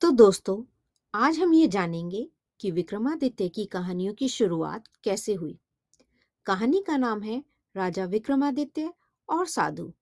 [0.00, 0.62] तो दोस्तों,
[1.14, 5.58] आज हम ये जानेंगे कि विक्रमादित्य की कहानियों की शुरुआत कैसे हुई।
[6.46, 7.44] कहानी का नाम है
[7.76, 8.92] राजा विक्रमादित्य
[9.28, 9.92] और साधु।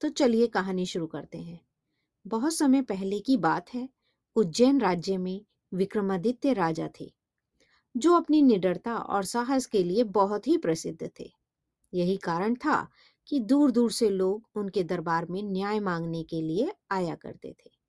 [0.00, 1.60] तो चलिए कहानी शुरू करते हैं।
[2.26, 3.88] बहुत समय पहले की बात है,
[4.36, 5.44] उज्जैन राज्य में
[5.74, 7.12] विक्रमादित्य राजा थे,
[7.96, 11.32] जो अपनी निडरता और साहस के लिए बहुत ही प्रसिद्ध थे।
[11.94, 12.88] यही कारण था
[13.26, 17.83] कि दूर दूर से लोग उनके दरबार में न्याय मांगने के लिए आया करते थे।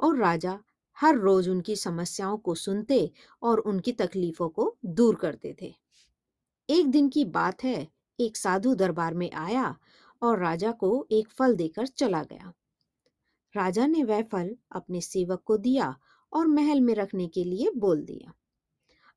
[0.00, 0.58] और राजा
[1.00, 3.10] हर रोज उनकी समस्याओं को सुनते
[3.42, 5.74] और उनकी तकलीफों को दूर करते थे।
[6.70, 7.88] एक दिन की बात है,
[8.20, 9.78] एक साधु दरबार में आया
[10.22, 12.52] और राजा को एक फल देकर चला गया।
[13.56, 15.98] राजा ने वह फल अपने सेवक को दिया
[16.32, 18.34] और महल में रखने के लिए बोल दिया।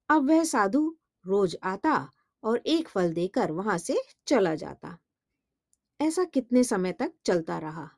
[0.10, 0.96] अब वह साधु
[1.28, 2.12] रोज आता
[2.44, 4.98] और एक फल देकर वहाँ से चला जाता।
[6.02, 7.90] ऐसा कितने समय तक चलता रहा?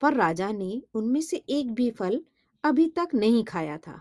[0.00, 2.20] पर राजा ने उनमें से एक भी फल
[2.64, 4.00] अभी तक नहीं खाया था।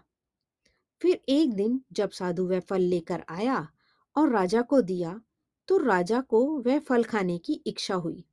[1.01, 3.67] फिर एक दिन जब साधु वह फल लेकर आया
[4.15, 5.21] और राजा को दिया
[5.67, 8.25] तो राजा को वह फल खाने की इच्छा हुई।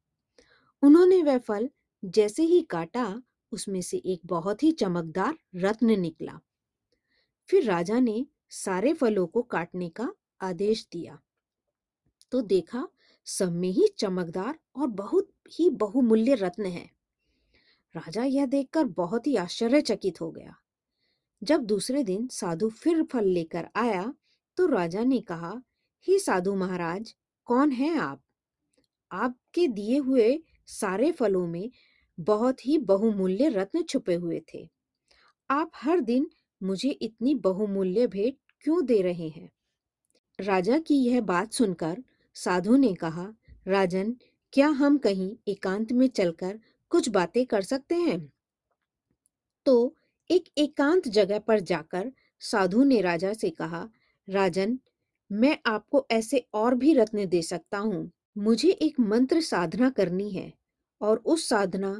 [0.82, 1.70] उन्होंने वह फल
[2.04, 6.40] जैसे ही काटा, उसमें से एक बहुत ही चमकदार रत्न निकला।
[7.48, 11.18] फिर राजा ने सारे फलों को काटने का आदेश दिया।
[12.30, 12.88] तो देखा,
[13.24, 16.90] सब में ही चमकदार और बहुत ही बहुमूल्य रत्न है।
[17.94, 20.54] राजा यह देखकर बहुत ही आश्चर्यचकित हो गया।
[21.42, 24.14] जब दूसरे दिन साधु फिर फल लेकर आया
[24.56, 25.62] तो राजा ने कहा,
[26.08, 27.14] ही साधु महाराज,
[27.44, 28.22] कौन है आप?
[29.12, 31.70] आपके दिए हुए सारे फलों में
[32.20, 34.68] बहुत ही बहुमूल्य रत्न छुपे हुए थे।
[35.50, 36.30] आप हर दिन
[36.62, 39.50] मुझे इतनी बहुमूल्य भेंट क्यों दे रहे हैं?
[40.40, 42.02] राजा की यह बात सुनकर
[42.34, 43.32] साधु ने कहा,
[43.68, 44.16] राजन,
[44.52, 46.60] क्या हम कहीं एकांत में चलकर
[46.94, 48.18] कुछ बातें कर सकते हैं।
[49.66, 49.94] तो
[50.30, 52.10] एक एकांत जगह पर जाकर
[52.42, 53.88] साधु ने राजा से कहा,
[54.28, 54.78] राजन,
[55.30, 60.52] मैं आपको ऐसे और भी रत्न दे सकता हूँ। मुझे एक मंत्र साधना करनी है
[61.00, 61.92] और उस साधना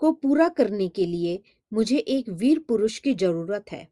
[0.00, 1.40] को पूरा करने के लिए
[1.72, 3.86] मुझे एक वीर पुरुष की ज़रूरत है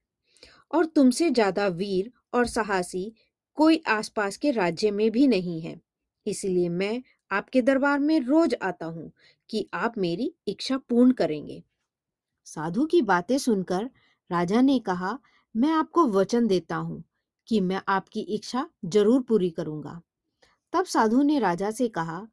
[0.70, 3.12] और तुमसे ज़्यादा वीर और साहसी
[3.58, 5.80] कोई आसपास के राज्य में भी नहीं है।
[6.26, 9.10] इसलिए मैं आपके दरबार में रोज आता हूँ
[9.50, 11.62] कि आप मेरी इच्छा पूर्ण करेंगे।
[12.46, 13.88] साधु की बातें सुनकर
[14.30, 15.18] राजा ने कहा,
[15.54, 17.02] मैं आपको वचन देता हूँ
[17.48, 20.00] कि मैं आपकी इच्छा ज़रूर पूरी करूँगा।
[20.72, 22.26] तब साधु ने राजा से कहा,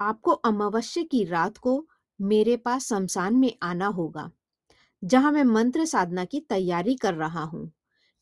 [0.00, 1.84] आपको अमावस्या की रात को
[2.20, 4.30] मेरे पास शमशान में आना होगा,
[5.02, 7.70] जहाँ मैं मंत्र साधना की तैयारी कर रहा हूँ।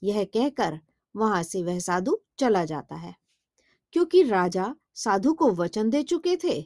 [0.02, 0.78] यह कहकर
[1.14, 3.14] वहाँ से वह साधु चला जाता है,
[3.94, 6.60] क्योंकि राजा साधु को वचन दे चुके थे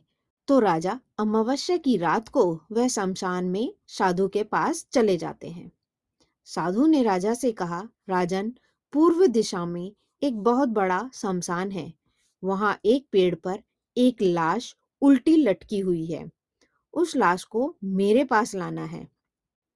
[0.49, 5.71] तो राजा अमावस्या की रात को वह शमशान में साधु के पास चले जाते हैं।
[6.45, 8.53] साधु ने राजा से कहा, राजन,
[8.93, 9.93] पूर्व दिशा में
[10.23, 11.93] एक बहुत बड़ा शमशान है।
[12.43, 13.59] वहाँ एक पेड़ पर
[13.97, 16.31] एक लाश उल्टी लटकी हुई है।
[16.95, 19.09] उस लाश को मेरे पास लाना है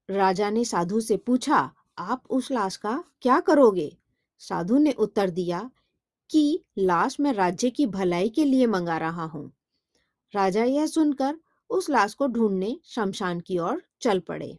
[0.08, 3.96] राजा ने साधु से पूछा, आप उस लाश का क्या करोगे
[4.38, 5.70] साधु ने उत्तर दिया
[6.30, 9.52] कि लाश मैं राज्य की भलाई के लिए मंगा रहा हूँ।
[10.34, 11.34] राजा यह सुनकर
[11.70, 14.58] उस लाश को ढूँढने शमशान की ओर चल पड़े।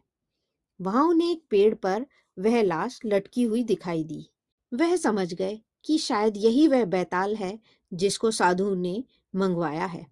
[0.80, 2.06] वहाँ उन्हें एक पेड़ पर
[2.38, 4.26] वह लाश लटकी हुई दिखाई दी।
[4.74, 7.58] वह समझ गए कि शायद यही वह बैताल है
[7.94, 9.04] जिसको साधु ने
[9.34, 10.06] मंगवाया है।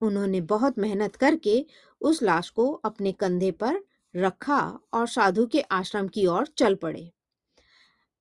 [0.00, 1.66] उन्होंने बहुत मेहनत करके
[2.00, 3.84] उस लाश को अपने कंधे पर
[4.16, 7.12] रखा और साधु के आश्रम की ओर चल पड़े।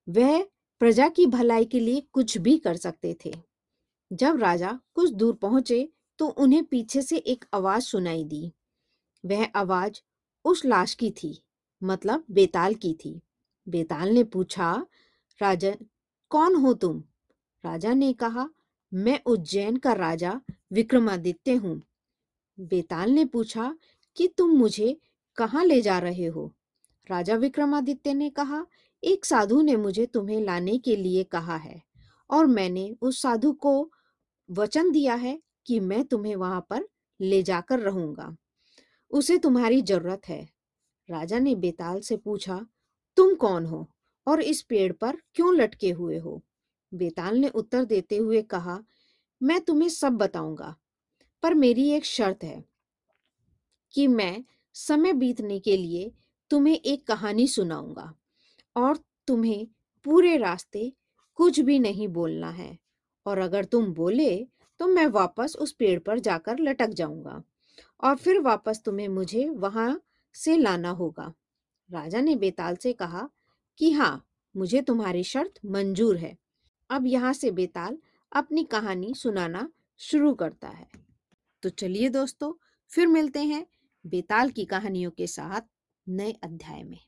[0.10, 0.46] वह
[0.82, 3.34] प्रजा की भलाई के लिए कुछ भी कर सकते थे।
[4.12, 5.88] जब राजा कुछ दूर पहुँचे
[6.20, 8.52] तो उन्हें पीछे से एक आवाज़ सुनाई दी।
[9.24, 10.00] वह आवाज़
[10.46, 11.38] उस लाश की थी
[11.82, 13.20] मतलब बेताल की थी।
[13.68, 14.72] बेताल ने पूछा
[15.42, 15.74] राजा
[16.32, 17.04] कौन हो तुम?
[17.64, 18.50] राजा ने कहा,
[18.92, 20.40] मैं उज्जैन का राजा
[20.72, 21.82] विक्रमादित्य हूँ।
[22.60, 23.76] बेताल ने पूछा,
[24.18, 24.98] कि तुम मुझे
[25.38, 26.54] कहाँ ले जा रहे हो?
[27.12, 28.66] राजा विक्रमादित्य ने कहा
[29.04, 31.82] एक साधु ने मुझे तुम्हें लाने के लिए कहा है
[32.30, 33.92] और मैंने उस साधु को
[34.52, 36.88] वचन दिया है कि मैं तुम्हें वहाँ पर
[37.22, 38.36] ले जाकर रहूँगा।
[39.12, 40.50] उसे तुम्हारी ज़रूरत है।
[41.10, 42.66] राजा ने बेताल से पूछा,
[43.18, 43.92] तुम कौन हो
[44.28, 46.44] और इस पेड़ पर क्यों लटके हुए हो?
[46.94, 48.84] बेताल ने उत्तर देते हुए कहा,
[49.44, 50.76] मैं तुम्हें सब बताऊँगा,
[51.44, 52.64] पर मेरी एक शर्त है
[53.94, 54.44] कि मैं
[54.74, 56.12] समय बीतने के लिए
[56.50, 58.14] तुम्हें एक कहानी सुनाऊँगा।
[58.76, 59.68] और तुम्हें
[60.06, 60.92] पूरे रास्ते
[61.36, 62.78] कुछ भी नहीं बोलना है।
[63.26, 64.48] और अगर तुम बोले
[64.80, 67.44] तो मैं वापस उस पेड़ पर जाकर लटक जाऊँगा।
[68.04, 70.02] और फिर वापस तुम्हें मुझे वहाँ
[70.36, 71.34] से लाना होगा।
[71.90, 73.30] राजा ने बेताल से कहा
[73.78, 74.26] कि हाँ
[74.56, 76.38] मुझे तुम्हारी शर्त मंजूर है।
[76.90, 77.98] अब यहाँ से बेताल
[78.32, 79.70] अपनी कहानी सुनाना
[80.00, 80.88] शुरू करता है।
[81.64, 82.54] तो चलिए दोस्तों,
[82.92, 83.66] फिर मिलते हैं
[84.06, 85.62] बेताल की कहानियों के साथ
[86.10, 87.00] नए अध्याय में।